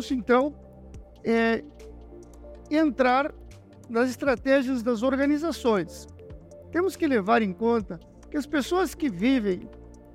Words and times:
vamos 0.00 0.10
então 0.10 0.54
é, 1.22 1.62
entrar 2.70 3.34
nas 3.88 4.08
estratégias 4.08 4.82
das 4.82 5.02
organizações. 5.02 6.06
Temos 6.72 6.96
que 6.96 7.06
levar 7.06 7.42
em 7.42 7.52
conta 7.52 8.00
que 8.30 8.36
as 8.36 8.46
pessoas 8.46 8.94
que 8.94 9.10
vivem 9.10 9.68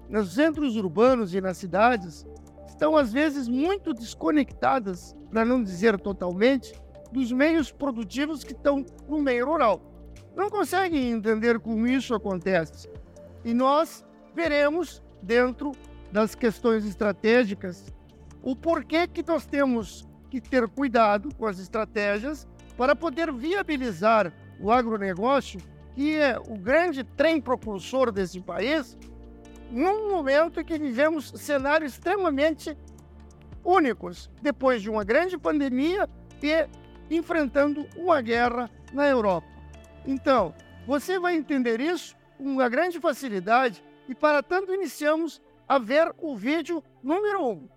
nos 0.09 0.33
centros 0.33 0.75
urbanos 0.75 1.35
e 1.35 1.41
nas 1.41 1.57
cidades 1.57 2.25
estão 2.67 2.97
às 2.97 3.13
vezes 3.13 3.47
muito 3.47 3.93
desconectadas, 3.93 5.15
para 5.29 5.45
não 5.45 5.61
dizer 5.61 5.99
totalmente, 5.99 6.73
dos 7.11 7.31
meios 7.31 7.71
produtivos 7.71 8.43
que 8.43 8.53
estão 8.53 8.83
no 9.07 9.21
meio 9.21 9.45
rural. 9.45 9.81
Não 10.35 10.49
conseguem 10.49 11.11
entender 11.11 11.59
como 11.59 11.85
isso 11.85 12.15
acontece. 12.15 12.89
E 13.43 13.53
nós 13.53 14.03
veremos 14.33 15.01
dentro 15.21 15.73
das 16.11 16.33
questões 16.33 16.85
estratégicas 16.85 17.93
o 18.45 18.55
porquê 18.55 19.07
que 19.07 19.23
nós 19.27 19.43
temos 19.47 20.07
que 20.29 20.39
ter 20.39 20.67
cuidado 20.69 21.33
com 21.35 21.47
as 21.47 21.57
estratégias 21.57 22.47
para 22.77 22.95
poder 22.95 23.33
viabilizar 23.33 24.31
o 24.59 24.71
agronegócio, 24.71 25.59
que 25.95 26.15
é 26.15 26.37
o 26.37 26.55
grande 26.55 27.03
trem 27.03 27.41
propulsor 27.41 28.11
desse 28.11 28.39
país, 28.39 28.95
num 29.71 30.11
momento 30.11 30.59
em 30.59 30.63
que 30.63 30.77
vivemos 30.77 31.33
cenários 31.35 31.93
extremamente 31.93 32.77
únicos, 33.63 34.29
depois 34.43 34.79
de 34.79 34.91
uma 34.91 35.03
grande 35.03 35.39
pandemia 35.39 36.07
e 36.43 36.67
enfrentando 37.09 37.87
uma 37.97 38.21
guerra 38.21 38.69
na 38.93 39.07
Europa. 39.07 39.47
Então, 40.05 40.53
você 40.85 41.17
vai 41.17 41.35
entender 41.35 41.81
isso 41.81 42.15
com 42.37 42.43
uma 42.43 42.69
grande 42.69 42.99
facilidade 42.99 43.83
e 44.07 44.13
para 44.13 44.43
tanto 44.43 44.71
iniciamos 44.71 45.41
a 45.67 45.79
ver 45.79 46.13
o 46.19 46.35
vídeo 46.35 46.83
número 47.01 47.43
1. 47.43 47.51
Um. 47.51 47.74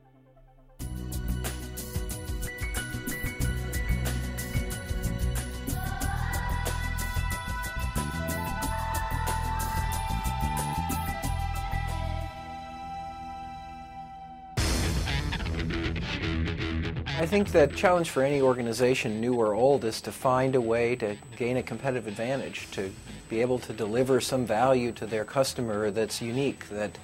I 17.18 17.26
think 17.26 17.50
the 17.50 17.66
challenge 17.66 18.10
for 18.10 18.22
any 18.22 18.40
organization, 18.40 19.20
new 19.20 19.34
or 19.34 19.52
old, 19.52 19.84
is 19.84 20.00
to 20.02 20.12
find 20.12 20.54
a 20.54 20.60
way 20.60 20.94
to 20.96 21.16
gain 21.36 21.56
a 21.56 21.62
competitive 21.62 22.06
advantage, 22.06 22.70
to 22.72 22.92
be 23.28 23.40
able 23.40 23.58
to 23.58 23.72
deliver 23.72 24.20
some 24.20 24.46
value 24.46 24.92
to 24.92 25.06
their 25.06 25.24
customer 25.24 25.90
that's 25.90 26.22
unique, 26.22 26.68
that 26.68 26.96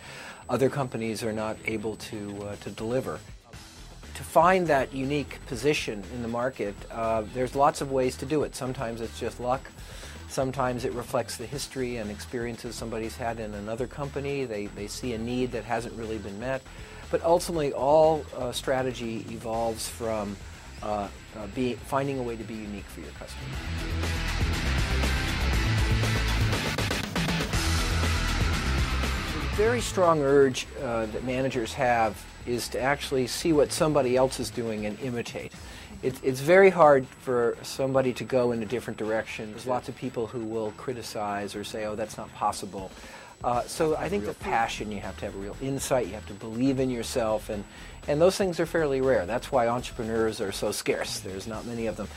other 0.49 0.71
companies 0.71 1.25
are 1.25 1.33
not 1.33 1.57
able 1.67 1.97
to, 1.97 2.37
uh, 2.43 2.57
to 2.57 2.71
deliver. 2.71 3.19
To 4.15 4.23
find 4.23 4.69
that 4.69 4.95
unique 4.95 5.45
position 5.47 6.05
in 6.15 6.23
the 6.23 6.29
market, 6.29 6.77
uh, 6.93 7.25
there's 7.35 7.57
lots 7.57 7.81
of 7.81 7.91
ways 7.91 8.17
to 8.19 8.27
do 8.27 8.45
it. 8.45 8.55
Sometimes 8.55 9.01
it's 9.01 9.19
just 9.19 9.41
luck. 9.41 9.69
Sometimes 10.29 10.85
it 10.85 10.93
reflects 10.93 11.37
the 11.37 11.47
history 11.47 11.97
and 11.97 12.11
experiences 12.11 12.77
somebody's 12.77 13.17
had 13.17 13.41
in 13.41 13.53
another 13.55 13.89
company. 13.89 14.45
They, 14.45 14.67
they 14.67 14.87
see 14.87 15.15
a 15.15 15.19
need 15.19 15.51
that 15.53 15.65
hasn't 15.65 15.95
really 15.99 16.19
been 16.19 16.39
met. 16.39 16.63
But 17.11 17.23
ultimately, 17.23 17.73
all 17.73 18.25
uh, 18.37 18.53
strategy 18.53 19.25
evolves 19.31 19.89
from 19.89 20.37
uh, 20.83 21.09
uh, 21.37 21.47
be, 21.55 21.75
finding 21.75 22.19
a 22.19 22.23
way 22.23 22.37
to 22.37 22.45
be 22.45 22.55
unique 22.55 22.85
for 22.85 23.01
your 23.01 23.11
customer. 23.13 23.45
Very 29.57 29.81
strong 29.81 30.21
urge 30.21 30.67
uh, 30.83 31.07
that 31.07 31.25
managers 31.25 31.73
have 31.75 32.23
is 32.45 32.69
to 32.69 32.81
actually 32.81 33.27
see 33.27 33.53
what 33.53 33.71
somebody 33.73 34.17
else 34.17 34.41
is 34.41 34.51
doing 34.51 34.85
and 34.85 34.99
imitate. 35.01 35.53
It, 36.03 36.19
it's 36.23 36.41
very 36.41 36.71
hard 36.71 37.07
for 37.21 37.57
somebody 37.63 38.13
to 38.15 38.25
go 38.25 38.53
in 38.53 38.63
a 38.63 38.67
different 38.67 38.99
direction. 38.99 39.53
There's 39.53 39.67
lots 39.67 39.89
of 39.89 39.97
people 39.97 40.27
who 40.27 40.41
will 40.41 40.73
criticize 40.73 41.55
or 41.55 41.65
say, 41.65 41.87
oh, 41.87 41.95
that's 41.95 42.17
not 42.17 42.33
possible. 42.35 42.91
Uh, 43.45 43.63
so 43.67 43.95
I 43.97 44.09
think 44.09 44.25
the 44.25 44.33
passion, 44.33 44.91
you 44.91 45.01
have 45.01 45.19
to 45.19 45.27
have 45.27 45.35
a 45.35 45.39
real 45.39 45.57
insight, 45.61 46.07
you 46.07 46.15
have 46.15 46.27
to 46.29 46.33
believe 46.33 46.81
in 46.81 46.89
yourself, 46.89 47.51
and, 47.51 47.63
and 48.09 48.19
those 48.19 48.39
things 48.39 48.59
are 48.59 48.65
fairly 48.65 49.03
rare. 49.03 49.27
That's 49.27 49.53
why 49.53 49.69
entrepreneurs 49.69 50.41
are 50.41 50.51
so 50.51 50.73
scarce. 50.73 51.21
There's 51.21 51.47
not 51.47 51.67
many 51.67 51.87
of 51.87 51.99
them. 51.99 52.09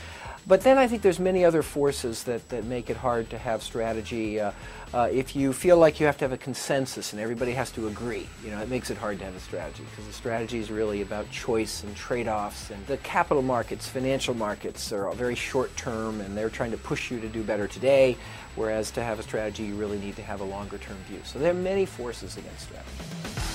But 0.48 0.62
then 0.62 0.78
I 0.78 0.88
think 0.88 1.02
there's 1.02 1.20
many 1.20 1.44
other 1.44 1.62
forces 1.62 2.24
that, 2.24 2.48
that 2.48 2.64
make 2.64 2.88
it 2.88 2.96
hard 2.96 3.28
to 3.30 3.38
have 3.38 3.62
strategy. 3.62 4.40
Uh, 4.40 4.52
uh, 4.94 5.06
if 5.12 5.36
you 5.36 5.52
feel 5.52 5.76
like 5.76 6.00
you 6.00 6.06
have 6.06 6.16
to 6.16 6.24
have 6.24 6.32
a 6.32 6.38
consensus 6.38 7.12
and 7.12 7.20
everybody 7.20 7.52
has 7.52 7.70
to 7.72 7.86
agree, 7.86 8.26
you 8.42 8.50
know, 8.50 8.58
it 8.62 8.70
makes 8.70 8.88
it 8.88 8.96
hard 8.96 9.18
to 9.18 9.26
have 9.26 9.36
a 9.36 9.40
strategy 9.40 9.84
because 9.90 10.06
the 10.06 10.12
strategy 10.12 10.58
is 10.58 10.70
really 10.70 11.02
about 11.02 11.30
choice 11.30 11.84
and 11.84 11.94
trade-offs. 11.94 12.70
And 12.70 12.86
the 12.86 12.96
capital 12.98 13.42
markets, 13.42 13.86
financial 13.86 14.32
markets 14.32 14.90
are 14.90 15.12
very 15.12 15.34
short 15.34 15.76
term 15.76 16.22
and 16.22 16.34
they're 16.34 16.48
trying 16.48 16.70
to 16.70 16.78
push 16.78 17.10
you 17.10 17.20
to 17.20 17.28
do 17.28 17.42
better 17.42 17.68
today, 17.68 18.16
whereas 18.56 18.90
to 18.92 19.02
have 19.02 19.18
a 19.18 19.22
strategy 19.22 19.64
you 19.64 19.74
really 19.74 19.98
need 19.98 20.16
to 20.16 20.22
have 20.22 20.40
a 20.40 20.44
longer 20.44 20.78
term 20.78 20.96
view. 21.08 21.20
So 21.24 21.38
there 21.38 21.50
are 21.50 21.54
many 21.54 21.84
forces 21.84 22.38
against 22.38 22.62
strategy. 22.62 23.47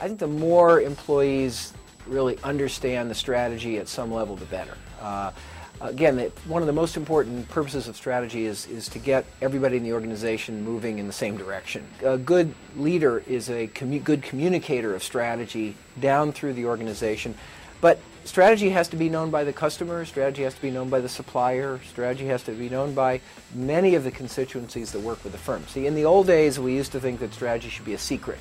I 0.00 0.06
think 0.06 0.20
the 0.20 0.28
more 0.28 0.80
employees 0.80 1.72
really 2.06 2.38
understand 2.44 3.10
the 3.10 3.16
strategy 3.16 3.78
at 3.78 3.88
some 3.88 4.12
level, 4.12 4.36
the 4.36 4.44
better. 4.44 4.76
Uh, 5.00 5.32
again, 5.80 6.18
one 6.46 6.62
of 6.62 6.66
the 6.66 6.72
most 6.72 6.96
important 6.96 7.48
purposes 7.48 7.88
of 7.88 7.96
strategy 7.96 8.46
is, 8.46 8.66
is 8.66 8.88
to 8.90 9.00
get 9.00 9.24
everybody 9.42 9.76
in 9.76 9.82
the 9.82 9.92
organization 9.92 10.62
moving 10.62 11.00
in 11.00 11.08
the 11.08 11.12
same 11.12 11.36
direction. 11.36 11.84
A 12.04 12.16
good 12.16 12.54
leader 12.76 13.24
is 13.26 13.50
a 13.50 13.66
commu- 13.68 14.02
good 14.04 14.22
communicator 14.22 14.94
of 14.94 15.02
strategy 15.02 15.76
down 16.00 16.30
through 16.30 16.52
the 16.52 16.66
organization, 16.66 17.34
but 17.80 17.98
strategy 18.28 18.70
has 18.70 18.88
to 18.88 18.96
be 18.96 19.08
known 19.08 19.30
by 19.30 19.42
the 19.42 19.52
customer, 19.52 20.04
strategy 20.04 20.42
has 20.42 20.54
to 20.54 20.60
be 20.60 20.70
known 20.70 20.88
by 20.88 21.00
the 21.00 21.08
supplier, 21.08 21.80
strategy 21.88 22.26
has 22.26 22.42
to 22.44 22.52
be 22.52 22.68
known 22.68 22.94
by 22.94 23.20
many 23.54 23.94
of 23.94 24.04
the 24.04 24.10
constituencies 24.10 24.92
that 24.92 25.00
work 25.00 25.22
with 25.24 25.32
the 25.32 25.38
firm. 25.38 25.66
See, 25.66 25.86
in 25.86 25.94
the 25.94 26.04
old 26.04 26.26
days, 26.26 26.60
we 26.60 26.74
used 26.74 26.92
to 26.92 27.00
think 27.00 27.20
that 27.20 27.32
strategy 27.32 27.70
should 27.70 27.86
be 27.86 27.94
a 27.94 27.98
secret. 27.98 28.38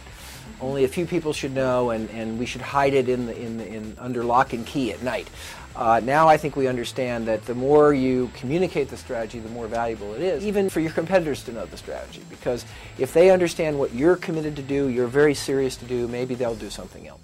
Only 0.59 0.83
a 0.83 0.87
few 0.87 1.05
people 1.05 1.33
should 1.33 1.53
know, 1.53 1.91
and, 1.91 2.09
and 2.11 2.37
we 2.37 2.45
should 2.45 2.61
hide 2.61 2.93
it 2.93 3.09
in, 3.09 3.25
the, 3.25 3.39
in, 3.39 3.57
the, 3.57 3.67
in 3.67 3.95
under 3.97 4.23
lock 4.23 4.53
and 4.53 4.65
key 4.65 4.91
at 4.91 5.01
night. 5.01 5.29
Uh, 5.75 6.01
now 6.03 6.27
I 6.27 6.37
think 6.37 6.55
we 6.55 6.67
understand 6.67 7.27
that 7.27 7.45
the 7.45 7.53
more 7.53 7.93
you 7.93 8.31
communicate 8.33 8.89
the 8.89 8.97
strategy, 8.97 9.39
the 9.39 9.49
more 9.49 9.67
valuable 9.67 10.13
it 10.15 10.21
is, 10.21 10.45
even 10.45 10.69
for 10.69 10.79
your 10.79 10.91
competitors 10.91 11.43
to 11.43 11.51
know 11.51 11.65
the 11.65 11.77
strategy. 11.77 12.23
Because 12.29 12.65
if 12.97 13.13
they 13.13 13.29
understand 13.29 13.77
what 13.77 13.93
you're 13.93 14.15
committed 14.15 14.55
to 14.55 14.63
do, 14.63 14.89
you're 14.89 15.07
very 15.07 15.33
serious 15.33 15.77
to 15.77 15.85
do, 15.85 16.07
maybe 16.07 16.33
they'll 16.35 16.55
do 16.55 16.69
something 16.69 17.07
else. 17.07 17.21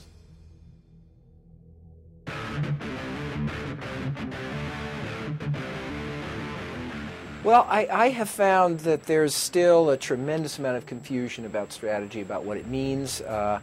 Well, 7.44 7.68
I, 7.70 7.88
I, 7.92 8.10
have 8.12 8.30
found 8.30 8.80
that 8.82 9.04
there's 9.04 9.36
still 9.36 9.90
a 9.90 9.98
tremendous 9.98 10.60
amount 10.60 10.78
of 10.78 10.86
confusion 10.86 11.46
about 11.46 11.74
strategy, 11.74 12.22
about 12.22 12.46
what 12.46 12.56
it 12.56 12.68
means. 12.68 13.20
Uh, 13.20 13.60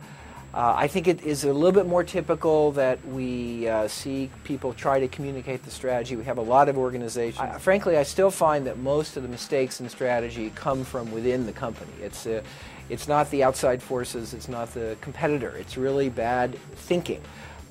uh, 0.52 0.74
I 0.76 0.86
think 0.86 1.08
it 1.08 1.22
is 1.22 1.44
a 1.44 1.52
little 1.52 1.72
bit 1.72 1.86
more 1.86 2.04
typical 2.04 2.72
that 2.72 3.02
we 3.06 3.68
uh, 3.68 3.88
see 3.88 4.30
people 4.44 4.74
try 4.74 5.00
to 5.00 5.08
communicate 5.08 5.62
the 5.62 5.70
strategy. 5.70 6.14
We 6.14 6.24
have 6.24 6.36
a 6.36 6.42
lot 6.42 6.68
of 6.68 6.76
organizations. 6.76 7.41
I, 7.41 7.58
frankly, 7.58 7.96
I 7.96 8.02
still 8.02 8.30
find 8.30 8.66
that 8.66 8.76
most 8.76 9.16
of 9.16 9.22
the 9.22 9.30
mistakes 9.30 9.80
in 9.80 9.88
strategy 9.88 10.52
come 10.54 10.84
from 10.84 11.10
within 11.10 11.47
the 11.47 11.52
company. 11.52 11.92
It's, 12.02 12.26
uh, 12.26 12.42
it's 12.91 13.09
not 13.09 13.30
the 13.30 13.42
outside 13.42 13.82
forces, 13.82 14.34
it's 14.34 14.48
not 14.48 14.74
the 14.74 14.98
competitor. 15.00 15.56
It's 15.56 15.78
really 15.78 16.10
bad 16.10 16.59
thinking 16.74 17.22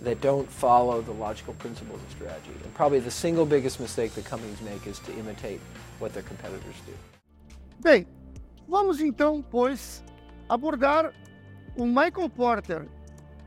that 0.04 0.22
don't 0.22 0.50
follow 0.50 1.02
the 1.02 1.12
logical 1.12 1.54
principles 1.56 2.02
of 2.02 2.12
strategy. 2.12 2.52
And 2.64 2.74
probably 2.74 3.00
the 3.00 3.12
single 3.12 3.46
biggest 3.46 3.80
mistake 3.80 4.14
that 4.16 4.26
companies 4.26 4.62
make 4.62 4.88
is 4.88 5.00
to 5.00 5.12
imitate 5.18 5.60
what 6.00 6.14
their 6.14 6.24
competitors 6.24 6.76
do. 6.86 6.94
Bem, 7.82 8.06
vamos 8.68 9.00
então, 9.00 9.42
pois, 9.42 10.04
abordar 10.48 11.14
o 11.76 11.86
Michael 11.86 12.30
Porter, 12.30 12.88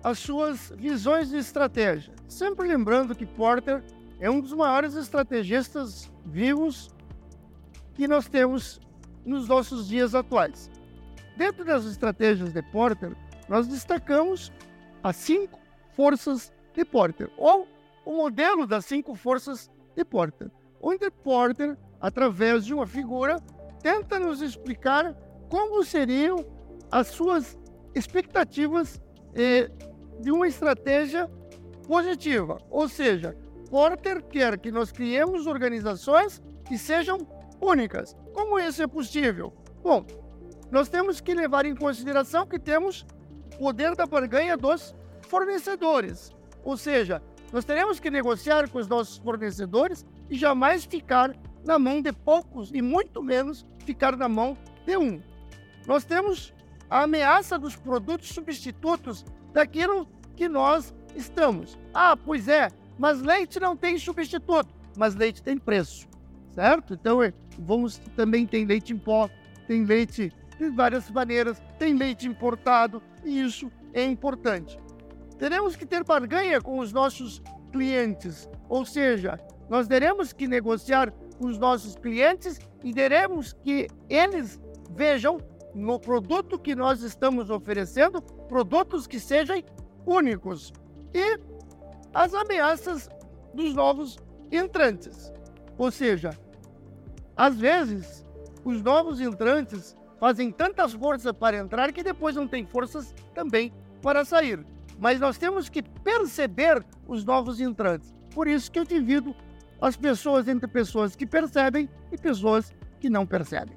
as 0.03 0.19
suas 0.19 0.73
visões 0.77 1.31
de 1.31 1.37
estratégia. 1.37 2.13
Sempre 2.29 2.67
lembrando 2.67 3.15
que 3.15 3.27
Porter 3.27 3.83
é 4.21 4.31
um 4.31 4.41
dos 4.41 4.53
maiores 4.53 4.95
estrategistas 4.95 6.11
vivos 6.25 6.91
que 7.95 8.09
nós 8.09 8.27
temos 8.27 8.81
nos 9.25 9.49
nossos 9.49 9.89
dias 9.89 10.15
atuais. 10.15 10.71
Dentro 11.37 11.65
das 11.65 11.85
estratégias 11.85 12.53
de 12.53 12.63
Porter, 12.63 13.15
nós 13.49 13.67
destacamos 13.67 14.53
as 15.03 15.17
cinco 15.17 15.62
forças 15.97 16.53
de 16.75 16.85
Porter, 16.85 17.31
ou 17.37 17.67
o 18.05 18.13
modelo 18.13 18.67
das 18.67 18.85
cinco 18.85 19.15
forças 19.15 19.71
de 19.95 20.05
Porter, 20.05 20.51
onde 20.81 21.11
Porter, 21.11 21.77
através 22.01 22.65
de 22.65 22.75
uma 22.75 22.87
figura, 22.87 23.39
tenta 23.81 24.19
nos 24.19 24.41
explicar 24.41 25.15
como 25.49 25.85
seriam 25.85 26.45
as 26.91 27.09
suas 27.09 27.59
expectativas 27.95 29.01
eh, 29.35 29.71
de 30.21 30.31
uma 30.31 30.49
estratégia 30.49 31.31
positiva. 31.87 32.59
Ou 32.71 32.89
seja, 32.89 33.37
Porter 33.71 34.23
quer 34.25 34.59
que 34.59 34.71
nós 34.71 34.91
criemos 34.91 35.47
organizações 35.47 36.43
que 36.65 36.79
sejam 36.79 37.19
únicas. 37.61 38.17
Como 38.33 38.59
isso 38.59 38.83
é 38.83 38.87
possível? 38.87 39.53
Bom, 39.83 40.05
nós 40.71 40.89
temos 40.89 41.21
que 41.21 41.35
levar 41.35 41.67
em 41.67 41.75
consideração 41.75 42.47
que 42.47 42.59
temos 42.59 43.07
poder 43.59 43.95
da 43.95 44.07
barganha 44.07 44.57
dos 44.57 44.95
fornecedores. 45.33 46.31
Ou 46.63 46.77
seja, 46.77 47.23
nós 47.51 47.65
teremos 47.65 47.99
que 47.99 48.11
negociar 48.11 48.69
com 48.69 48.79
os 48.79 48.87
nossos 48.87 49.17
fornecedores 49.17 50.05
e 50.29 50.37
jamais 50.37 50.85
ficar 50.85 51.35
na 51.65 51.79
mão 51.79 52.03
de 52.03 52.13
poucos 52.13 52.71
e 52.71 52.83
muito 52.83 53.23
menos 53.23 53.67
ficar 53.87 54.15
na 54.15 54.29
mão 54.29 54.59
de 54.85 54.95
um. 54.99 55.23
Nós 55.87 56.05
temos 56.05 56.53
a 56.91 57.05
ameaça 57.05 57.59
dos 57.59 57.75
produtos 57.75 58.29
substitutos 58.29 59.25
daquilo 59.55 60.07
que 60.37 60.51
nós 60.51 60.95
estamos. 61.17 61.79
Ah, 61.95 62.15
pois 62.15 62.47
é, 62.47 62.69
mas 62.99 63.23
leite 63.23 63.59
não 63.59 63.75
tem 63.75 63.97
substituto, 63.97 64.69
mas 64.99 65.15
leite 65.15 65.43
tem 65.43 65.57
preço, 65.57 66.07
certo? 66.55 66.93
Então, 66.93 67.23
é, 67.23 67.33
vamos 67.59 67.97
também 68.15 68.47
tem 68.47 68.67
leite 68.67 68.93
em 68.93 68.99
pó, 68.99 69.31
tem 69.67 69.87
leite 69.87 70.31
de 70.59 70.69
várias 70.69 71.11
maneiras, 71.11 71.63
tem 71.79 71.95
leite 71.95 72.29
importado, 72.29 73.03
e 73.25 73.41
isso 73.41 73.73
é 73.95 74.05
importante. 74.05 74.79
Teremos 75.43 75.75
que 75.75 75.85
ter 75.85 76.05
barganha 76.05 76.61
com 76.61 76.79
os 76.79 76.93
nossos 76.93 77.43
clientes, 77.73 78.49
ou 78.69 78.87
seja, 78.87 79.41
nós 79.69 79.89
teremos 79.89 80.33
que 80.33 80.47
negociar 80.47 81.11
com 81.37 81.47
os 81.47 81.59
nossos 81.59 81.97
clientes 81.97 82.61
e 82.85 82.95
teremos 82.95 83.53
que 83.53 83.89
eles 84.09 84.61
vejam 84.93 85.39
no 85.75 85.99
produto 85.99 86.61
que 86.61 86.77
nós 86.77 87.03
estamos 87.03 87.51
oferecendo 87.51 88.23
produtos 88.23 89.09
que 89.09 89.19
sejam 89.19 89.61
únicos 90.07 90.73
e 91.13 91.41
as 92.15 92.33
ameaças 92.35 93.09
dos 93.53 93.75
novos 93.75 94.17
entrantes. 94.49 95.33
Ou 95.77 95.91
seja, 95.91 96.39
às 97.37 97.57
vezes 97.57 98.25
os 98.65 98.81
novos 98.81 99.21
entrantes 99.21 99.97
fazem 100.21 100.53
tantas 100.53 100.93
forças 100.93 101.33
para 101.33 101.57
entrar 101.57 101.93
que 101.93 102.05
depois 102.05 102.37
não 102.37 102.47
tem 102.47 102.65
forças 102.65 103.13
também 103.35 103.73
para 104.01 104.25
sair. 104.25 104.65
Mas 104.99 105.19
nós 105.19 105.39
temos 105.39 105.69
que 105.69 105.83
perceber 105.83 106.85
os 107.07 107.25
novos 107.25 107.61
entrantes. 107.61 108.15
Por 108.35 108.47
isso 108.47 108.71
que 108.71 108.79
eu 108.79 108.85
divido 108.85 109.35
as 109.81 109.97
pessoas 109.97 110.47
entre 110.49 110.69
pessoas 110.69 111.17
que 111.17 111.27
percebem 111.27 111.89
e 112.11 112.17
pessoas 112.17 112.73
que 113.01 113.11
não 113.11 113.27
percebem. 113.27 113.77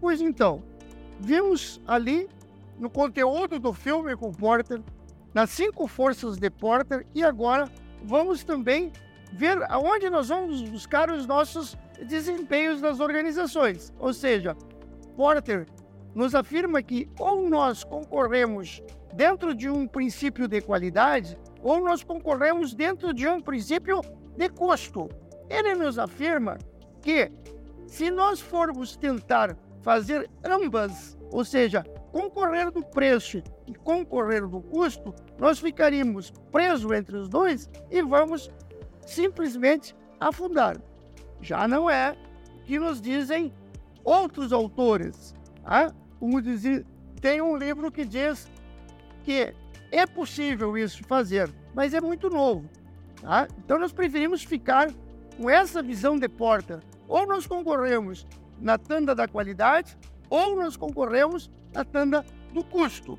Pois 0.00 0.20
então, 0.20 0.62
vimos 1.20 1.80
ali 1.86 2.28
no 2.78 2.88
conteúdo 2.88 3.58
do 3.58 3.72
filme 3.72 4.16
com 4.16 4.32
Porter, 4.32 4.80
nas 5.34 5.50
cinco 5.50 5.86
forças 5.86 6.36
de 6.36 6.50
Porter, 6.50 7.06
e 7.14 7.22
agora 7.22 7.68
vamos 8.04 8.44
também 8.44 8.92
ver 9.32 9.62
aonde 9.70 10.10
nós 10.10 10.28
vamos 10.28 10.62
buscar 10.62 11.10
os 11.10 11.26
nossos 11.26 11.76
desempenhos 12.06 12.80
das 12.80 13.00
organizações. 13.00 13.92
Ou 13.98 14.12
seja, 14.12 14.56
Porter 15.16 15.66
nos 16.14 16.34
afirma 16.34 16.82
que 16.82 17.08
ou 17.18 17.48
nós 17.48 17.84
concorremos 17.84 18.82
dentro 19.14 19.54
de 19.54 19.68
um 19.68 19.86
princípio 19.86 20.48
de 20.48 20.60
qualidade, 20.60 21.38
ou 21.62 21.80
nós 21.80 22.02
concorremos 22.02 22.74
dentro 22.74 23.12
de 23.12 23.26
um 23.28 23.40
princípio 23.40 24.00
de 24.36 24.48
custo. 24.48 25.08
Ele 25.48 25.74
nos 25.74 25.98
afirma 25.98 26.58
que 27.00 27.30
se 27.86 28.10
nós 28.10 28.40
formos 28.40 28.96
tentar 28.96 29.56
fazer 29.82 30.30
ambas, 30.44 31.18
ou 31.30 31.44
seja, 31.44 31.82
concorrer 32.10 32.70
do 32.70 32.82
preço 32.84 33.42
e 33.66 33.74
concorrer 33.74 34.46
do 34.46 34.60
custo, 34.60 35.14
nós 35.38 35.58
ficaríamos 35.58 36.30
presos 36.50 36.90
entre 36.92 37.16
os 37.16 37.28
dois 37.28 37.68
e 37.90 38.02
vamos 38.02 38.50
simplesmente 39.06 39.94
afundar. 40.20 40.76
Já 41.40 41.66
não 41.66 41.90
é 41.90 42.16
o 42.56 42.62
que 42.64 42.78
nos 42.78 43.00
dizem 43.00 43.52
outros 44.04 44.52
autores. 44.52 45.34
Tá? 45.64 45.92
Como 46.22 46.40
dizer, 46.40 46.86
tem 47.20 47.42
um 47.42 47.56
livro 47.56 47.90
que 47.90 48.04
diz 48.04 48.48
que 49.24 49.52
é 49.90 50.06
possível 50.06 50.78
isso 50.78 51.02
fazer, 51.02 51.52
mas 51.74 51.94
é 51.94 52.00
muito 52.00 52.30
novo. 52.30 52.70
Tá? 53.20 53.48
Então 53.58 53.76
nós 53.76 53.92
preferimos 53.92 54.44
ficar 54.44 54.88
com 55.36 55.50
essa 55.50 55.82
visão 55.82 56.16
de 56.16 56.28
porta. 56.28 56.78
Ou 57.08 57.26
nós 57.26 57.44
concorremos 57.44 58.24
na 58.60 58.78
tanda 58.78 59.16
da 59.16 59.26
qualidade, 59.26 59.98
ou 60.30 60.54
nós 60.54 60.76
concorremos 60.76 61.50
na 61.74 61.84
tanda 61.84 62.24
do 62.54 62.62
custo. 62.62 63.18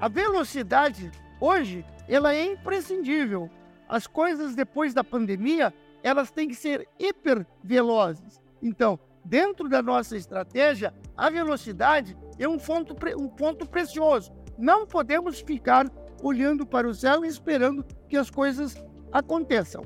A 0.00 0.08
velocidade 0.08 1.12
hoje 1.40 1.84
ela 2.08 2.34
é 2.34 2.50
imprescindível. 2.50 3.48
As 3.88 4.08
coisas 4.08 4.56
depois 4.56 4.92
da 4.92 5.04
pandemia 5.04 5.72
elas 6.02 6.32
têm 6.32 6.48
que 6.48 6.56
ser 6.56 6.88
hiper 6.98 7.46
velozes. 7.62 8.42
Então, 8.60 8.98
dentro 9.24 9.68
da 9.68 9.82
nossa 9.82 10.16
estratégia, 10.16 10.92
a 11.16 11.30
velocidade 11.30 12.16
é 12.38 12.48
um 12.48 12.58
ponto, 12.58 12.96
um 13.18 13.28
ponto 13.28 13.66
precioso. 13.68 14.32
Não 14.56 14.86
podemos 14.86 15.40
ficar 15.40 15.86
olhando 16.22 16.66
para 16.66 16.88
o 16.88 16.94
céu 16.94 17.24
e 17.24 17.28
esperando 17.28 17.84
que 18.08 18.16
as 18.16 18.30
coisas 18.30 18.74
aconteçam. 19.12 19.82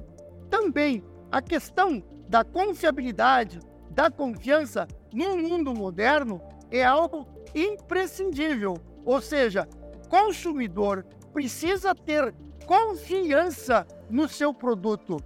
Também 0.49 1.05
a 1.31 1.41
questão 1.41 2.03
da 2.29 2.45
confiabilidade, 2.45 3.61
da 3.91 4.11
confiança 4.11 4.87
no 5.13 5.37
mundo 5.37 5.75
moderno 5.75 6.41
é 6.71 6.85
algo 6.85 7.27
imprescindível. 7.55 8.77
Ou 9.05 9.21
seja, 9.21 9.69
consumidor 10.09 11.05
precisa 11.33 11.95
ter 11.95 12.35
confiança 12.67 13.87
no 14.09 14.29
seu 14.29 14.55
produto. 14.55 15.19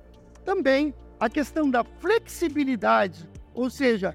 Também 0.45 0.95
a 1.19 1.29
questão 1.29 1.71
da 1.71 1.85
flexibilidade, 1.85 3.29
ou 3.57 3.71
seja, 3.71 4.15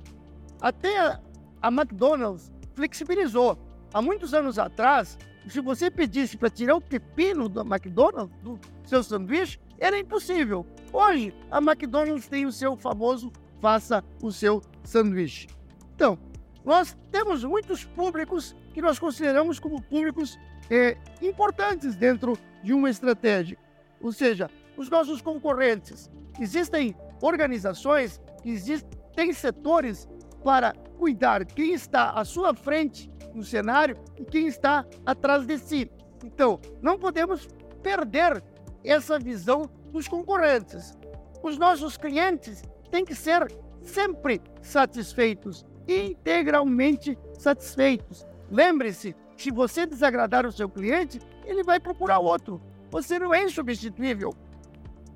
até 0.62 0.98
a, 1.00 1.20
a 1.62 1.68
McDonald's 1.68 2.52
flexibilizou. 2.76 3.58
Há 3.94 4.02
muitos 4.02 4.34
anos 4.34 4.58
atrás, 4.58 5.18
se 5.48 5.60
você 5.60 5.92
pedisse 5.92 6.38
para 6.38 6.50
tirar 6.50 6.76
o 6.76 6.82
pepino 6.82 7.50
do 7.50 7.62
McDonald's, 7.62 8.38
do 8.42 8.60
seu 8.86 9.04
sanduíche, 9.04 9.60
era 9.80 10.00
impossível. 10.00 10.66
Hoje, 10.94 11.34
a 11.50 11.58
McDonald's 11.58 12.28
tem 12.28 12.46
o 12.46 12.52
seu 12.52 12.78
famoso 12.78 13.32
faça 13.60 14.04
o 14.22 14.32
seu 14.32 14.62
sanduíche. 14.84 15.48
Então, 15.96 16.18
nós 16.66 16.98
temos 17.12 17.44
muitos 17.44 17.86
públicos 17.86 18.56
que 18.74 18.82
nós 18.82 18.98
consideramos 18.98 19.60
como 19.60 19.82
públicos 19.82 20.38
é, 20.70 20.98
importantes 21.22 21.96
dentro 21.96 22.38
de 22.64 22.74
uma 22.74 22.90
estratégia. 22.90 23.58
Ou 24.02 24.12
seja, 24.12 24.50
os 24.76 24.90
nossos 24.90 25.22
concorrentes. 25.22 26.10
Existem 26.40 26.96
organizações, 27.22 28.20
existem 28.44 29.01
setores 29.34 30.08
para 30.44 30.74
cuidar 30.98 31.46
quem 31.46 31.74
está 31.74 32.12
à 32.12 32.26
sua 32.26 32.54
frente 32.54 33.12
no 33.34 33.44
cenário 33.44 33.98
e 34.18 34.26
quem 34.26 34.48
está 34.48 34.86
atrás 35.06 35.46
de 35.46 35.58
si. 35.58 35.92
Então, 36.24 36.60
não 36.82 36.98
podemos 37.00 37.48
perder 37.82 38.44
essa 38.84 39.20
visão 39.20 39.70
dos 39.92 40.08
concorrentes. 40.08 40.98
Os 41.44 41.58
nossos 41.58 41.98
clientes 41.98 42.64
têm 42.90 43.06
que 43.06 43.16
ser 43.16 43.48
sempre 43.82 44.42
satisfeitos, 44.62 45.66
integralmente 45.88 47.18
satisfeitos. 47.38 48.26
Lembre-se, 48.50 49.16
se 49.36 49.52
você 49.52 49.86
desagradar 49.86 50.46
o 50.46 50.52
seu 50.52 50.70
cliente, 50.70 51.20
ele 51.46 51.64
vai 51.64 51.80
procurar 51.80 52.20
outro. 52.20 52.62
Você 52.92 53.18
não 53.18 53.34
é 53.34 53.44
insubstituível. 53.44 54.34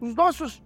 Os 0.02 0.16
nossos 0.16 0.62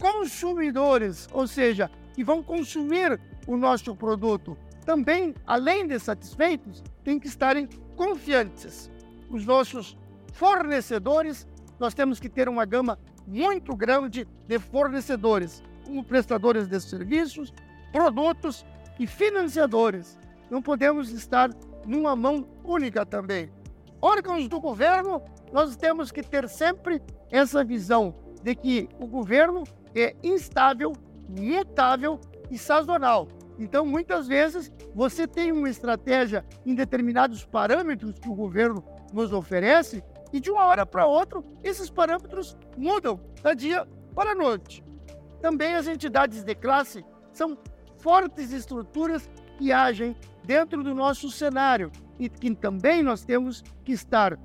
consumidores, 0.00 1.28
ou 1.32 1.46
seja, 1.46 1.90
que 2.16 2.24
vão 2.24 2.42
consumir 2.42 3.20
o 3.46 3.56
nosso 3.58 3.94
produto, 3.94 4.56
também, 4.86 5.34
além 5.46 5.86
de 5.86 5.98
satisfeitos, 5.98 6.82
têm 7.04 7.20
que 7.20 7.28
estarem 7.28 7.68
confiantes. 7.94 8.90
Os 9.30 9.44
nossos 9.44 9.96
fornecedores, 10.32 11.46
nós 11.78 11.92
temos 11.92 12.18
que 12.18 12.28
ter 12.28 12.48
uma 12.48 12.64
gama 12.64 12.98
muito 13.26 13.76
grande 13.76 14.26
de 14.48 14.58
fornecedores, 14.58 15.62
como 15.84 16.02
prestadores 16.02 16.66
de 16.66 16.80
serviços, 16.80 17.52
produtos 17.92 18.64
e 18.98 19.06
financiadores. 19.06 20.18
Não 20.50 20.62
podemos 20.62 21.10
estar 21.10 21.50
numa 21.84 22.16
mão 22.16 22.48
única 22.64 23.04
também. 23.04 23.50
Órgãos 24.00 24.48
do 24.48 24.58
governo, 24.58 25.20
nós 25.52 25.76
temos 25.76 26.10
que 26.10 26.22
ter 26.22 26.48
sempre 26.48 27.02
essa 27.30 27.62
visão 27.62 28.14
de 28.42 28.54
que 28.54 28.88
o 28.98 29.06
governo 29.06 29.64
é 29.94 30.14
instável, 30.22 30.92
mutável 31.28 32.20
e 32.50 32.58
sazonal. 32.58 33.28
Então, 33.58 33.86
muitas 33.86 34.26
vezes, 34.26 34.70
você 34.94 35.26
tem 35.26 35.50
uma 35.50 35.68
estratégia 35.68 36.44
em 36.64 36.74
determinados 36.74 37.44
parâmetros 37.44 38.18
que 38.18 38.28
o 38.28 38.34
governo 38.34 38.84
nos 39.12 39.32
oferece 39.32 40.04
e 40.32 40.40
de 40.40 40.50
uma 40.50 40.66
hora 40.66 40.84
para 40.84 41.06
outra 41.06 41.42
esses 41.64 41.88
parâmetros 41.88 42.56
mudam 42.76 43.20
da 43.42 43.54
dia 43.54 43.86
para 44.14 44.32
a 44.32 44.34
noite. 44.34 44.84
Também 45.40 45.74
as 45.74 45.86
entidades 45.86 46.42
de 46.42 46.54
classe 46.54 47.04
são 47.32 47.56
fortes 47.98 48.52
estruturas 48.52 49.30
que 49.58 49.72
agem 49.72 50.16
dentro 50.44 50.82
do 50.82 50.94
nosso 50.94 51.30
cenário 51.30 51.90
e 52.18 52.28
que 52.28 52.54
também 52.54 53.02
nós 53.02 53.24
temos 53.24 53.62
que 53.84 53.92
estar 53.92 54.38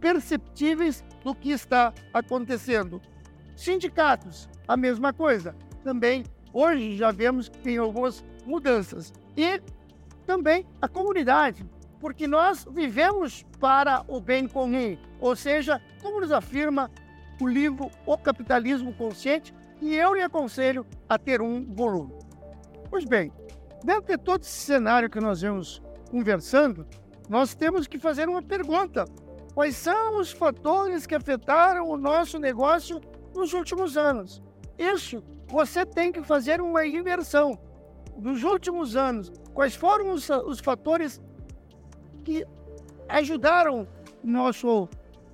perceptíveis 0.00 1.02
do 1.22 1.34
que 1.34 1.50
está 1.50 1.92
acontecendo. 2.12 3.00
Sindicatos, 3.56 4.48
a 4.66 4.76
mesma 4.76 5.12
coisa. 5.12 5.54
Também 5.84 6.24
hoje 6.52 6.96
já 6.96 7.12
vemos 7.12 7.48
que 7.50 7.58
tem 7.58 7.76
algumas 7.76 8.24
mudanças. 8.46 9.12
E 9.36 9.60
também 10.26 10.66
a 10.80 10.88
comunidade, 10.88 11.64
porque 12.00 12.26
nós 12.26 12.66
vivemos 12.70 13.44
para 13.60 14.02
o 14.08 14.18
bem 14.18 14.48
comum, 14.48 14.96
ou 15.20 15.36
seja, 15.36 15.80
como 16.02 16.20
nos 16.20 16.32
afirma 16.32 16.90
o 17.40 17.46
livro 17.46 17.90
O 18.06 18.16
Capitalismo 18.16 18.94
Consciente, 18.94 19.54
e 19.82 19.94
eu 19.94 20.14
lhe 20.14 20.22
aconselho 20.22 20.86
a 21.06 21.18
ter 21.18 21.42
um 21.42 21.62
volume. 21.74 22.14
Pois 22.88 23.04
bem, 23.04 23.30
dentro 23.84 24.06
de 24.06 24.16
todo 24.16 24.40
esse 24.40 24.50
cenário 24.50 25.10
que 25.10 25.20
nós 25.20 25.42
vemos 25.42 25.82
conversando, 26.10 26.86
nós 27.28 27.54
temos 27.54 27.86
que 27.86 27.98
fazer 27.98 28.26
uma 28.28 28.42
pergunta. 28.42 29.04
Quais 29.52 29.76
são 29.76 30.18
os 30.18 30.32
fatores 30.32 31.06
que 31.06 31.14
afetaram 31.14 31.88
o 31.88 31.96
nosso 31.98 32.38
negócio 32.38 33.00
nos 33.34 33.52
últimos 33.52 33.96
anos? 33.96 34.42
Isso 34.78 35.22
você 35.54 35.86
tem 35.86 36.10
que 36.10 36.20
fazer 36.20 36.60
uma 36.60 36.84
inversão. 36.84 37.56
Nos 38.16 38.42
últimos 38.42 38.96
anos, 38.96 39.32
quais 39.52 39.76
foram 39.76 40.10
os, 40.10 40.28
os 40.28 40.58
fatores 40.58 41.22
que 42.24 42.44
ajudaram 43.08 43.86
nosso, 44.24 44.88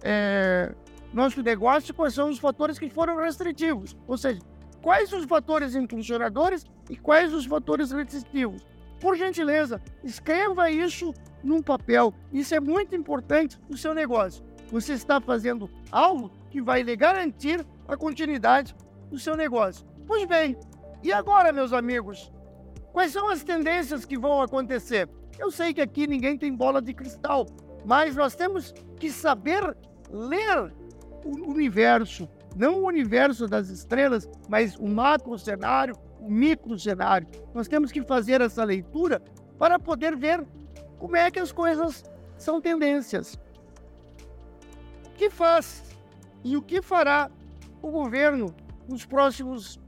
é, 0.05 0.75
nosso 1.11 1.43
negócio? 1.43 1.95
Quais 1.95 2.13
são 2.13 2.29
os 2.29 2.39
fatores 2.39 2.79
que 2.79 2.91
foram 2.91 3.17
restritivos? 3.17 3.97
Ou 4.07 4.19
seja, 4.19 4.41
quais 4.83 5.11
os 5.11 5.25
fatores 5.25 5.75
impulsionadores 5.75 6.67
e 6.91 6.97
quais 6.99 7.33
os 7.33 7.47
fatores 7.47 7.91
restritivos? 7.91 8.63
Por 9.01 9.17
gentileza, 9.17 9.81
escreva 10.05 10.71
isso 10.71 11.15
num 11.43 11.63
papel. 11.63 12.13
Isso 12.31 12.55
é 12.55 12.61
muito 12.61 12.95
importante 12.95 13.59
no 13.71 13.77
seu 13.79 13.95
negócio. 13.95 14.45
Você 14.71 14.93
está 14.93 15.19
fazendo 15.19 15.71
algo 15.91 16.31
que 16.51 16.61
vai 16.61 16.83
lhe 16.83 16.95
garantir 16.95 17.65
a 17.89 17.97
continuidade 17.97 18.77
do 19.11 19.19
seu 19.19 19.35
negócio. 19.35 19.89
Pois 20.11 20.25
bem, 20.25 20.57
e 21.05 21.13
agora, 21.13 21.53
meus 21.53 21.73
amigos? 21.73 22.33
Quais 22.93 23.13
são 23.13 23.31
as 23.31 23.45
tendências 23.45 24.05
que 24.05 24.19
vão 24.19 24.43
acontecer? 24.43 25.09
Eu 25.39 25.53
sei 25.53 25.73
que 25.73 25.81
aqui 25.81 26.05
ninguém 26.05 26.37
tem 26.37 26.53
bola 26.53 26.83
de 26.83 26.93
cristal, 26.93 27.47
mas 27.85 28.17
nós 28.17 28.35
temos 28.35 28.75
que 28.99 29.09
saber 29.09 29.77
ler 30.11 30.75
o 31.25 31.49
universo, 31.49 32.29
não 32.57 32.81
o 32.81 32.89
universo 32.89 33.47
das 33.47 33.69
estrelas, 33.69 34.29
mas 34.49 34.75
o 34.75 34.89
macro 34.89 35.39
cenário, 35.39 35.95
o 36.19 36.29
micro 36.29 36.77
cenário. 36.77 37.29
Nós 37.55 37.69
temos 37.69 37.93
que 37.93 38.03
fazer 38.03 38.41
essa 38.41 38.65
leitura 38.65 39.23
para 39.61 39.79
poder 39.79 40.17
ver 40.17 40.45
como 40.99 41.15
é 41.15 41.31
que 41.31 41.39
as 41.39 41.53
coisas 41.53 42.03
são 42.37 42.61
tendências. 42.61 43.39
O 45.07 45.11
que 45.11 45.31
faz 45.31 45.85
e 46.43 46.57
o 46.57 46.63
que 46.63 46.83
fará 46.83 47.31
o 47.81 47.93
governo 47.93 48.53
nos 48.89 49.07
próximos 49.07 49.79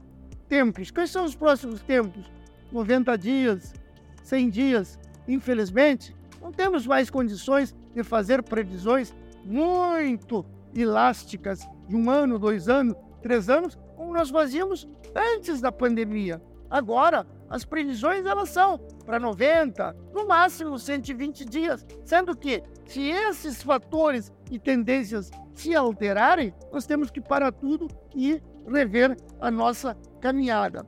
tempos? 0.53 0.91
Quais 0.91 1.09
são 1.09 1.25
os 1.25 1.35
próximos 1.35 1.81
tempos? 1.81 2.31
90 2.71 3.17
dias, 3.17 3.73
100 4.21 4.49
dias. 4.51 4.99
Infelizmente, 5.27 6.15
não 6.39 6.51
temos 6.51 6.85
mais 6.85 7.09
condições 7.09 7.75
de 7.95 8.03
fazer 8.03 8.43
previsões 8.43 9.15
muito 9.43 10.45
elásticas 10.75 11.67
de 11.87 11.95
um 11.95 12.07
ano, 12.07 12.37
dois 12.37 12.69
anos, 12.69 12.95
três 13.19 13.49
anos, 13.49 13.75
como 13.95 14.13
nós 14.13 14.29
fazíamos 14.29 14.87
antes 15.15 15.59
da 15.59 15.71
pandemia. 15.71 16.39
Agora, 16.69 17.25
as 17.49 17.65
previsões 17.65 18.23
elas 18.23 18.49
são 18.49 18.77
para 19.07 19.19
90, 19.19 19.95
no 20.13 20.27
máximo 20.27 20.77
120 20.77 21.45
dias, 21.45 21.83
sendo 22.05 22.35
que 22.37 22.61
se 22.85 23.09
esses 23.09 23.63
fatores 23.63 24.31
e 24.51 24.59
tendências 24.59 25.31
se 25.55 25.75
alterarem, 25.75 26.53
nós 26.71 26.85
temos 26.85 27.09
que 27.09 27.21
parar 27.21 27.51
tudo 27.51 27.87
e 28.15 28.39
rever 28.67 29.17
a 29.41 29.49
nossa 29.49 29.97
caminhada. 30.23 30.87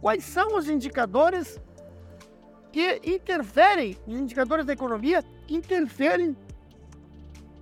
Quais 0.00 0.22
são 0.22 0.56
os 0.56 0.68
indicadores 0.68 1.60
que 2.70 3.00
interferem, 3.04 3.98
os 4.06 4.14
indicadores 4.14 4.64
da 4.64 4.72
economia 4.72 5.24
que 5.44 5.56
interferem 5.56 6.36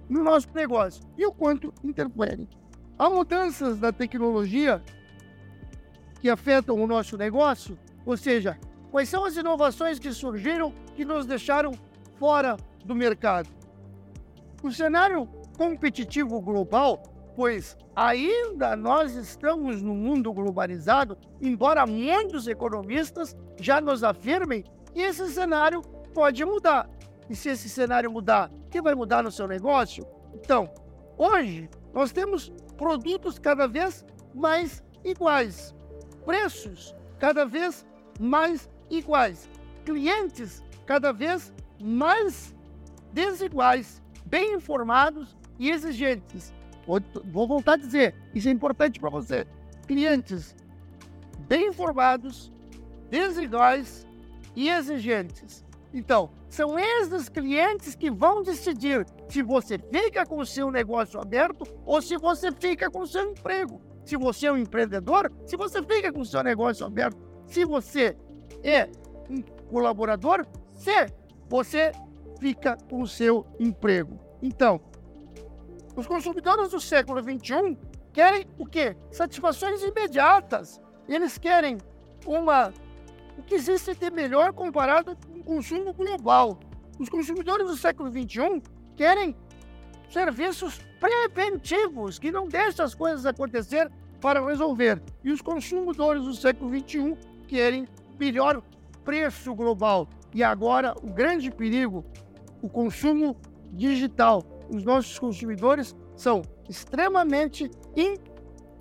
no 0.07 0.23
nosso 0.23 0.49
negócio 0.55 1.03
e 1.17 1.25
o 1.25 1.33
quanto 1.33 1.73
interferem? 1.83 2.47
Há 2.99 3.09
mudanças 3.09 3.79
da 3.79 3.91
tecnologia 3.91 4.83
que 6.21 6.29
afetam 6.29 6.77
o 6.77 6.87
nosso 6.87 7.17
negócio, 7.17 7.79
ou 8.05 8.17
seja, 8.19 8.59
quais 8.91 9.09
são 9.09 9.25
as 9.25 9.35
inovações 9.35 9.99
que 9.99 10.13
surgiram 10.13 10.75
que 10.95 11.07
nos 11.07 11.25
deixaram 11.25 11.73
fora 12.19 12.59
do 12.85 12.95
mercado. 12.95 13.49
O 14.63 14.71
cenário 14.71 15.27
competitivo 15.57 16.39
global 16.39 17.03
pois 17.35 17.77
ainda 17.95 18.77
nós 18.77 19.15
estamos 19.15 19.83
no 19.83 19.95
mundo 19.95 20.33
globalizado, 20.33 21.17
embora 21.41 21.87
muitos 21.87 22.47
economistas 22.47 23.37
já 23.59 23.81
nos 23.81 24.05
afirmem 24.05 24.65
que 24.93 25.01
esse 25.01 25.29
cenário 25.33 25.83
pode 26.15 26.45
mudar. 26.45 26.89
E 27.29 27.37
se 27.37 27.49
esse 27.49 27.69
cenário 27.69 28.11
mudar, 28.11 28.51
o 28.51 28.69
que 28.69 28.83
vai 28.83 28.95
mudar 28.95 29.23
no 29.23 29.31
seu 29.31 29.47
negócio? 29.47 30.07
Então, 30.35 30.73
hoje 31.17 31.69
nós 31.93 32.13
temos 32.13 32.53
produtos 32.77 33.39
cada 33.39 33.67
vez 33.67 34.05
mais 34.35 34.83
iguais, 35.05 35.75
preços 36.25 36.95
cada 37.19 37.45
vez 37.45 37.87
mais 38.21 38.69
iguais, 38.91 39.49
clientes 39.85 40.63
cada 40.85 41.13
vez 41.13 41.53
mais 41.81 42.55
desiguais, 43.13 44.03
bem 44.27 44.55
informados 44.55 45.37
e 45.59 45.71
exigentes 45.71 46.53
vou 46.87 47.47
voltar 47.47 47.75
a 47.75 47.77
dizer, 47.77 48.15
isso 48.35 48.49
é 48.49 48.53
importante 48.53 48.99
para 48.99 49.11
você. 49.11 49.47
Clientes 49.87 50.55
bem 51.49 51.69
informados, 51.69 52.53
desiguais 53.11 54.07
e 54.57 54.69
exigentes. 54.69 55.65
Então, 55.93 56.31
são 56.49 56.79
esses 56.79 57.29
clientes 57.29 57.95
que 57.95 58.11
vão 58.11 58.43
decidir 58.43 59.07
se 59.29 59.43
você 59.43 59.79
fica 59.79 60.25
com 60.25 60.39
o 60.39 60.47
seu 60.47 60.71
negócio 60.71 61.21
aberto 61.21 61.65
ou 61.85 62.01
se 62.01 62.17
você 62.17 62.51
fica 62.53 62.91
com 62.91 63.01
o 63.01 63.07
seu 63.07 63.31
emprego. 63.31 63.81
Se 64.05 64.17
você 64.17 64.47
é 64.47 64.53
um 64.53 64.57
empreendedor, 64.57 65.31
se 65.47 65.57
você 65.57 65.83
fica 65.83 66.13
com 66.13 66.21
o 66.21 66.27
seu 66.27 66.43
negócio 66.43 66.87
aberto. 66.87 67.19
Se 67.47 67.65
você 67.65 68.17
é 68.63 68.89
um 69.31 69.43
colaborador, 69.71 70.47
se 70.75 71.07
você 71.49 71.93
fica 72.41 72.77
com 72.89 73.03
o 73.03 73.07
seu 73.07 73.47
emprego. 73.61 74.19
Então, 74.43 74.81
os 75.95 76.07
consumidores 76.07 76.71
do 76.71 76.81
século 76.81 77.21
XXI 77.23 77.79
querem 78.13 78.47
o 78.59 78.67
quê? 78.67 78.97
Satisfações 79.11 79.83
imediatas. 79.83 80.81
Eles 81.09 81.39
querem 81.39 81.79
uma 82.27 82.73
o 83.37 83.43
que 83.43 83.55
existe 83.55 83.95
de 83.95 84.11
melhor 84.11 84.53
comparado 84.53 85.17
com 85.17 85.41
o 85.41 85.45
consumo 85.45 85.93
global. 85.93 86.59
Os 86.99 87.09
consumidores 87.09 87.67
do 87.67 87.77
século 87.77 88.11
XXI 88.11 88.63
querem 88.97 89.35
serviços 90.11 90.81
preventivos 91.01 92.19
que 92.19 92.31
não 92.31 92.47
deixem 92.47 92.85
as 92.85 92.95
coisas 92.95 93.25
acontecer 93.25 93.91
para 94.21 94.45
resolver. 94.45 95.03
E 95.25 95.33
os 95.33 95.41
consumidores 95.41 96.25
do 96.25 96.35
século 96.35 96.71
XXI 96.79 97.17
querem 97.49 97.89
melhor 98.19 98.63
preço 99.05 99.55
global. 99.55 100.09
E 100.35 100.45
agora 100.45 100.95
o 101.03 101.09
grande 101.09 101.51
perigo, 101.51 102.05
o 102.63 102.69
consumo 102.69 103.37
digital 103.73 104.43
os 104.69 104.85
nossos 104.85 105.19
consumidores 105.19 105.95
são 106.17 106.43
extremamente 106.69 107.71
in, 107.97 108.17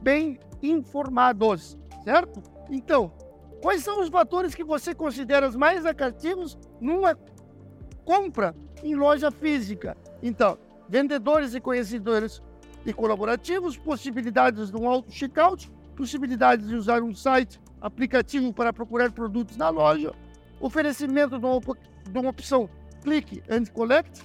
bem 0.02 0.40
informados, 0.62 1.78
certo? 2.04 2.42
Então, 2.70 3.12
quais 3.62 3.84
são 3.84 4.02
os 4.02 4.10
fatores 4.10 4.56
que 4.56 4.64
você 4.64 4.94
considera 4.94 5.48
os 5.48 5.56
mais 5.56 5.86
atrativos 5.86 6.58
numa 6.80 7.18
compra 8.06 8.56
em 8.84 8.96
loja 8.96 9.32
física? 9.32 9.98
Então, 10.22 10.58
vendedores 10.88 11.54
e 11.54 11.62
conhecedores 11.62 12.42
e 12.86 12.94
colaborativos, 12.94 13.78
possibilidades 13.78 14.72
de 14.72 14.78
um 14.78 14.88
auto-checkout, 14.90 15.72
possibilidades 15.96 16.68
de 16.68 16.76
usar 16.76 17.04
um 17.04 17.14
site, 17.14 17.60
aplicativo 17.80 18.54
para 18.54 18.72
procurar 18.72 19.12
produtos 19.12 19.58
na 19.58 19.70
loja, 19.70 20.14
oferecimento 20.60 21.40
de 21.40 21.46
uma, 21.46 21.60
de 21.60 22.20
uma 22.20 22.30
opção 22.30 22.70
click 23.04 23.42
and 23.50 23.66
collect, 23.74 24.22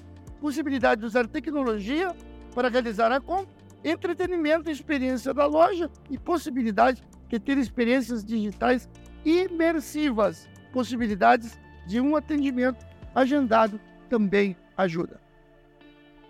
possibilidade 0.47 1.01
de 1.01 1.07
usar 1.09 1.27
tecnologia 1.27 2.15
para 2.55 2.69
realizar 2.69 3.11
a 3.11 3.21
compra, 3.21 3.53
entretenimento 3.83 4.71
e 4.71 4.73
experiência 4.73 5.35
da 5.35 5.45
loja 5.45 5.91
e 6.09 6.17
possibilidade 6.17 7.03
de 7.29 7.41
ter 7.41 7.59
experiências 7.59 8.25
digitais 8.25 8.89
imersivas. 9.25 10.49
Possibilidades 10.73 11.59
de 11.85 12.01
um 12.01 12.15
atendimento 12.15 12.87
agendado 13.13 13.81
também 14.09 14.57
ajuda. 14.77 15.21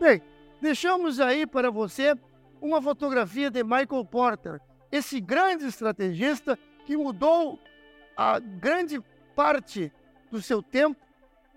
Bem, 0.01 0.23
deixamos 0.63 1.21
aí 1.21 1.47
para 1.47 1.71
você 1.71 2.15
uma 2.59 2.81
fotografia 2.81 3.51
de 3.51 3.63
Michael 3.63 4.07
Porter, 4.11 4.63
esse 4.91 5.21
grande 5.21 5.67
estrategista 5.67 6.59
que 6.87 6.97
mudou 6.97 7.61
a 8.17 8.39
grande 8.39 8.99
parte 9.35 9.93
do 10.31 10.41
seu 10.41 10.63
tempo 10.63 10.99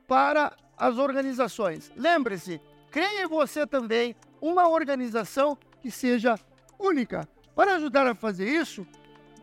para 0.06 0.52
as 0.80 0.98
organizações. 0.98 1.92
Lembre-se, 1.96 2.62
crie 2.90 3.28
você 3.28 3.68
também 3.68 4.16
uma 4.42 4.70
organização 4.70 5.58
que 5.82 5.92
seja 5.92 6.40
única. 6.80 7.28
Para 7.54 7.76
ajudar 7.76 8.08
a 8.08 8.16
fazer 8.16 8.48
isso, 8.48 8.88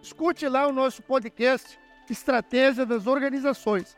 escute 0.02 0.48
lá 0.48 0.66
o 0.66 0.72
nosso 0.72 1.02
podcast 1.02 1.78
Estratégia 2.08 2.86
das 2.86 3.06
Organizações. 3.06 3.96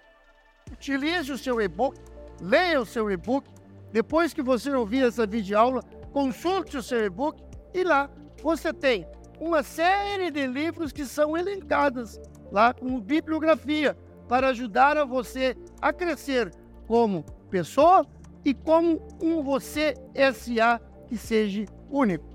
utilize 0.73 1.31
o 1.33 1.39
seu 1.39 1.61
e-book, 1.61 1.99
leia 2.41 2.81
o 2.81 2.87
seu 2.87 3.11
e-book. 3.11 3.49
Depois 3.93 4.35
que 4.35 4.43
você 4.43 4.71
ouvir 4.71 5.05
essa 5.05 5.27
videoaula, 5.27 5.83
consulte 6.13 6.77
o 6.77 6.83
seu 6.83 7.05
e-book 7.07 7.43
e 7.73 7.85
lá 7.85 8.11
você 8.43 8.73
tem 8.73 9.07
uma 9.41 9.63
série 9.63 10.31
de 10.31 10.47
livros 10.47 10.93
que 10.93 11.07
são 11.07 11.37
elencados 11.37 12.19
lá 12.51 12.75
como 12.75 13.01
bibliografia 13.01 13.97
para 14.29 14.49
ajudar 14.49 14.97
a 14.97 15.05
você 15.05 15.57
a 15.81 15.93
crescer 15.93 16.53
como 16.89 17.23
pessoa 17.51 18.07
e 18.45 18.55
como 18.55 18.99
um 19.23 19.43
você 19.43 19.95
SA 20.33 20.81
que 21.07 21.19
seja 21.19 21.67
único. 21.91 22.27